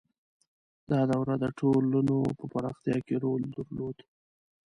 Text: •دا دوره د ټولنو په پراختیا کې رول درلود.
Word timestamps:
•دا 0.89 0.99
دوره 1.11 1.35
د 1.43 1.45
ټولنو 1.59 2.17
په 2.37 2.45
پراختیا 2.53 2.97
کې 3.05 3.15
رول 3.23 3.41
درلود. 3.55 3.97